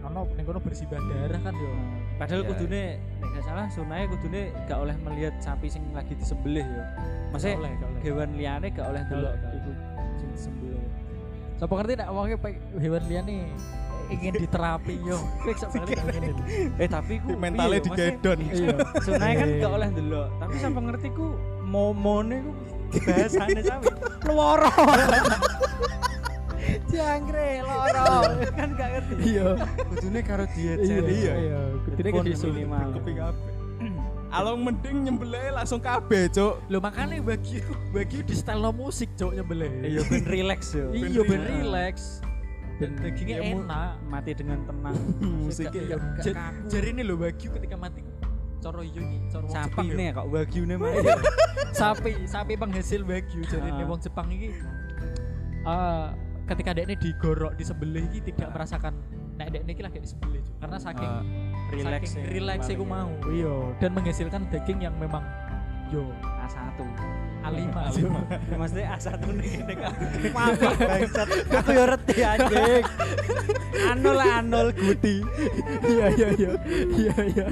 [0.00, 1.70] ono ning kono bersibah darah kan yo
[2.18, 2.50] Padahal Iya.
[2.50, 6.84] kudune nek gak salah sunahnya kudune gak oleh melihat sapi sing lagi disembelih ya.
[7.30, 8.00] Maksudnya Gak oleh, gak oleh.
[8.02, 9.70] hewan liane gak oleh delok gak iku
[10.18, 10.82] sing disembelih.
[11.54, 13.34] Siapa ngerti nak wongnya pe- hewan liane
[14.08, 15.18] ingin diterapi yo.
[15.78, 16.28] Ngene.
[16.82, 18.38] Eh tapi ku Mentalnya digedon.
[18.50, 18.76] Iya.
[18.98, 20.28] Sunahnya kan gak oleh delok.
[20.42, 21.26] Tapi sampai ngerti ku
[21.62, 22.50] momone ku
[22.98, 23.86] bahasane sapi.
[24.26, 24.70] Loro.
[26.98, 28.06] Jangkre loro.
[28.58, 29.12] kan gak ngerti.
[29.24, 29.46] Iya.
[29.86, 31.32] Kudune karo diet Iya iya.
[31.36, 31.60] iya.
[31.84, 32.46] Kudune ke disu.
[32.48, 32.86] minimal.
[32.92, 33.52] Kuping kabeh.
[34.38, 36.60] Along mending nyembelih langsung kabeh, Cuk.
[36.66, 39.70] Lho makanya bagi bagi di style no musik cok nyembelih.
[39.86, 40.90] Iya ben relax yo.
[40.90, 42.20] Iya ben relax.
[42.76, 43.92] Dan Ben- dagingnya iya, mu- enak.
[44.04, 44.96] Mati dengan tenang.
[45.42, 46.62] Musiknya Iya, gak ja- kaku.
[46.68, 48.00] Jadi ini lho Wagyu ketika mati
[48.58, 50.90] coro iyo iki coro wong Sapi nih kok wagyu nih mah.
[51.78, 53.86] sapi sapi penghasil wagyu jadi ini Ah.
[53.86, 54.50] wong Jepang ini
[55.62, 56.06] eh
[56.48, 58.92] ketika dek ini digorok disembelih ini tidak merasakan
[59.36, 61.22] nek dek ini lagi disembelih karena saking Ah,
[61.70, 62.90] relax saking ya, relax paling aku ya.
[62.90, 65.20] mau iya dan menghasilkan daging yang memang
[65.88, 66.04] yo
[66.44, 66.76] A1.
[67.38, 67.98] A5 A5.
[68.60, 69.92] Maksudnya A1 nih kan.
[70.36, 71.28] Maaf bangsat.
[71.48, 72.84] Aku yo reti anjing.
[73.88, 75.24] Anul anul guti.
[75.86, 76.52] iya iya iya
[76.92, 77.46] iya iya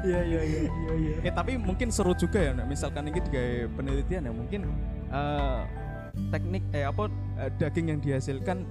[0.00, 2.68] iya iya iya iya iya Eh tapi mungkin seru juga ya, Nek.
[2.68, 4.60] misalkan ini kayak penelitian ya mungkin
[5.12, 5.60] eh,
[6.30, 8.66] teknik eh apa eh, daging yang dihasilkan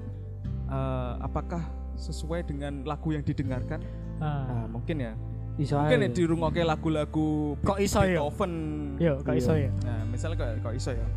[0.68, 1.64] eh, apakah
[1.96, 3.80] sesuai dengan lagu yang didengarkan?
[4.18, 4.48] Ah.
[4.48, 5.14] Nah, mungkin ya.
[5.54, 8.18] Iso Mungkin ya dirungokke lagu-lagu Kok iso ya?
[8.18, 8.54] Beethoven.
[8.98, 9.70] Yo, kok iso ya?
[9.86, 11.08] Nah, misalnya kok kok iso ya.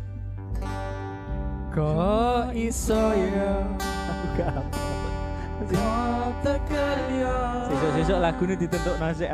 [1.73, 3.51] Kok iso ya?
[7.67, 9.25] Sesuk-sesuk lagu ini ditentuk nasi.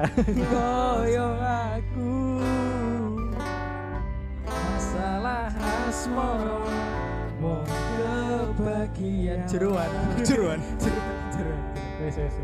[0.47, 2.32] Koyo aku
[5.93, 6.57] asmoro
[7.37, 7.61] Mau
[8.57, 9.89] kebagian Jeruan
[10.25, 10.59] Jeruan.
[11.33, 11.61] Jeruan
[12.01, 12.35] Wes wes.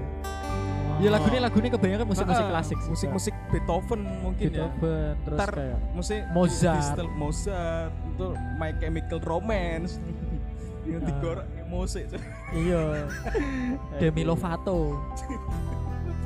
[1.00, 2.90] Ya lagu ini lagu ini kebanyakan musik-musik Ah, klasik sih.
[2.92, 4.68] Musik-musik Beethoven mungkin ya.
[4.68, 6.76] Beethoven terus kayak musik Mozart.
[6.76, 8.28] di setel Mozart itu
[8.60, 9.98] My Chemical Romance
[10.90, 11.08] yang Ah.
[11.08, 12.06] digorok musik
[12.52, 13.08] iya
[14.02, 15.00] Demi Lovato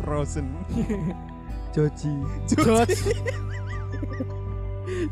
[0.01, 0.47] Frozen
[1.71, 2.13] Joji.
[2.49, 2.97] George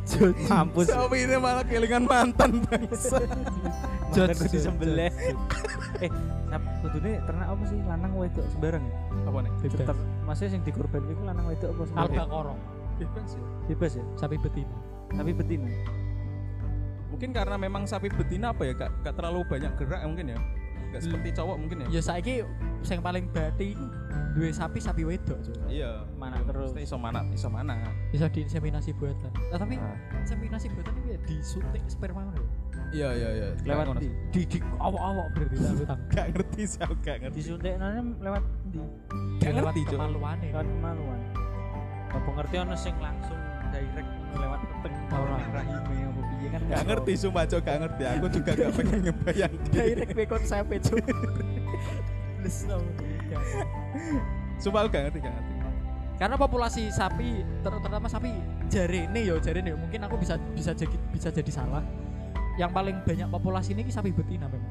[0.10, 0.88] George Mampus.
[0.92, 3.24] Sapi ini malah kelingan mantan bangsa.
[4.12, 5.12] Mantanku disembelih.
[6.04, 6.12] eh,
[6.84, 7.80] kudune ternak apa sih?
[7.88, 8.84] Lanang wedok sembarang.
[8.84, 8.96] Ya?
[9.28, 9.52] apa nih?
[9.64, 11.84] Tetep maksudnya sing dikorban iku lanang wedok apa?
[12.08, 12.60] Alba Korong.
[13.00, 13.44] Bebas ya.
[13.72, 14.76] Bebas ya, sapi betina.
[15.12, 15.72] Tapi betina.
[17.12, 18.72] mungkin karena memang sapi betina apa ya?
[18.72, 20.40] Gak, gak terlalu banyak gerak mungkin ya
[20.92, 22.00] gak seperti cowok mungkin ya?
[22.00, 22.44] Ya saiki
[22.90, 23.88] yang paling iku
[24.32, 26.08] duwe sapi sapi wedok iya.
[26.16, 26.72] Mana terus.
[26.80, 27.76] Iso manat iso mana
[28.16, 29.32] bisa diinseminasi buatan.
[29.52, 29.96] Nah, tapi Ah.
[30.24, 32.50] inseminasi buatan itu ya disuntik sperma ngono ya?
[32.92, 33.48] iya iya iya.
[33.64, 37.38] Lewat di, di di awak-awak berarti tak utang gak ngerti sih aku gak ngerti.
[37.40, 38.80] Disuntik nanya lewat di
[39.40, 41.20] gak lewat ngerti lewat kemaluan.
[42.12, 43.41] Apa ngerti ono sing langsung
[43.72, 45.36] direct lewat keteng Ora.
[45.36, 48.04] ning rahime apa piye kan gak ngerti sumpah cok gak ngerti.
[48.08, 51.04] Aku juga gak pengen ngebayang direct be konsepnya cuy
[52.42, 52.78] les no
[54.60, 55.54] sumpah aku gak ngerti gak ngerti.
[56.22, 58.30] Karena populasi sapi ter- terutama sapi
[58.70, 61.82] jari ini yo jari ini mungkin aku bisa bisa jadi bisa jadi salah.
[62.60, 64.70] Yang paling banyak populasi ini sapi betina memang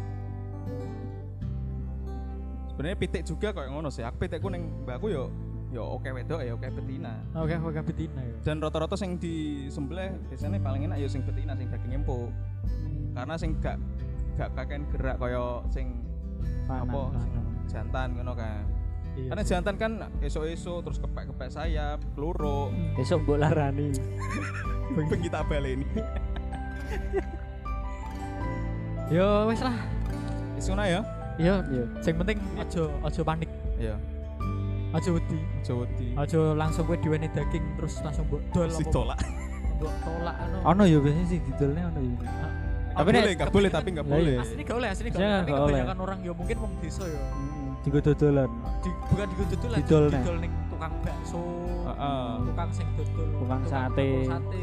[2.70, 4.06] sebenarnya pitik juga kayak ngono sih.
[4.06, 5.28] Aku pitikku neng mbakku yo
[5.70, 7.14] yo oke wedok ya oke betina.
[7.38, 8.34] Oke oke betina ya.
[8.42, 12.30] Dan rata-rata sing disembelih biasanya paling enak ya sing betina sing daging empuk.
[13.14, 13.78] Karena sing gak
[14.34, 16.02] gak kakek gerak kaya sing
[16.66, 17.14] apa
[17.70, 18.66] jantan ngono kan.
[19.14, 19.50] Iya karena sih.
[19.54, 19.92] jantan kan
[20.22, 23.90] esok-esok terus kepek-kepek sayap keluro Besok mbok larani.
[24.94, 25.86] bengi tak baleni.
[29.10, 29.74] Yo wes lah.
[30.58, 31.00] Ngono ya?
[31.38, 31.84] Yo Iya.
[32.02, 33.50] sing penting aja aja panik.
[33.78, 33.94] Iya
[34.90, 39.18] aja wedi Jawa di aja langsung kowe diweni daging terus langsung mbok dol si tolak
[39.76, 42.48] mbok tolak anu Ono ya biasanya sih didolnya ono ya.
[42.90, 44.40] tapi nek boleh nggak boleh tapi nggak Lah boleh iya.
[44.42, 47.04] asli gak oleh asli gak Saya oleh tapi gak kebanyakan orang ya mungkin wong desa
[47.04, 47.22] ya
[47.80, 48.50] Digo dodolan.
[49.08, 50.20] bukan didodol lah Didol nih.
[50.36, 51.42] ning tukang bakso
[52.44, 54.08] tukang sing dodol Tukang sate.
[54.26, 54.62] sate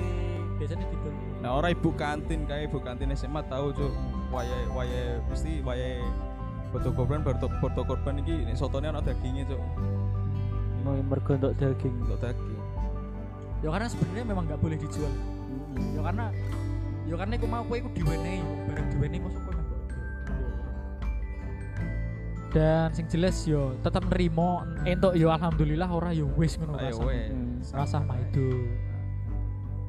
[0.57, 3.93] biasanya didol Nah, orang ibu kantin kayak ibu kantin SMA tahu cuk.
[4.27, 6.01] Wayahe wayahe mesti wayahe
[6.67, 7.45] foto korban foto
[7.79, 9.61] korban iki nek sotone ana dagingnya cuk.
[10.87, 12.59] Mau mergo untuk daging Untuk daging.
[13.59, 15.11] Ya karena sebenarnya memang nggak boleh dijual.
[15.91, 16.25] Ya karena
[17.07, 19.53] ya karena aku mau kowe iku diwenehi, barang diwenehi mosok kowe.
[22.47, 27.03] Dan sing jelas yo tetap nerimo entuk yo alhamdulillah ora yo wis ngono rasane.
[27.03, 27.67] wes.
[27.75, 28.49] Rasah maido.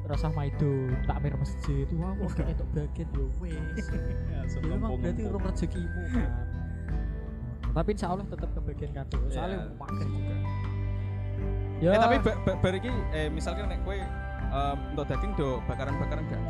[0.09, 0.71] Rasah maido
[1.07, 1.87] takmir masjid.
[1.95, 3.87] Wah, wah gak entuk bagian yo wis.
[4.49, 6.29] Ya memang berarti urung rezekimu kan.
[7.69, 9.17] Tapi insya Allah tetap kebagian kado.
[9.29, 10.35] Soalnya Ya, makan juga.
[11.79, 15.63] Ya, Eh tapi ba ba bar iki eh misalkan nek kowe em, untuk daging do
[15.63, 16.41] bakaran-bakaran gak?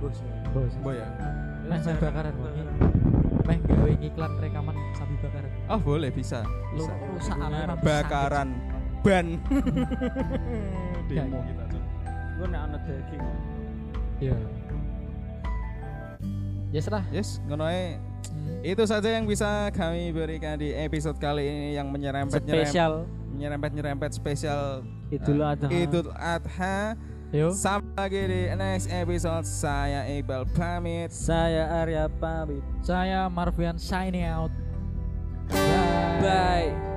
[0.00, 0.16] bos.
[0.82, 1.06] Boh ya.
[1.68, 2.62] Meh sapi bakaran wengi.
[3.46, 5.50] Meh gawe iklan rekaman sapi bakaran.
[5.70, 6.42] Oh boleh bisa.
[6.74, 6.94] Lu Bisa.
[7.14, 7.36] rusak
[7.86, 8.48] Bakaran
[9.00, 9.26] ban.
[11.06, 11.44] Ya, Demo ya.
[11.46, 11.82] kita cuk.
[12.40, 13.22] gue nek ana daging
[14.20, 14.36] Iya.
[16.70, 17.02] Yes lah.
[17.10, 17.98] Yes, ngono ae.
[18.30, 18.62] Hmm.
[18.62, 23.08] Itu saja yang bisa kami berikan di episode kali ini yang menyerempet spesial
[23.40, 26.92] menyerempet nyerempet spesial Idul Adha Idul Adha.
[27.32, 27.54] Yuk.
[27.56, 29.46] Sampai lagi di next episode.
[29.46, 31.14] Saya Iqbal pamit.
[31.14, 34.52] saya Arya pamit Saya Marvian signing out.
[35.48, 36.74] Bye.
[36.74, 36.89] bye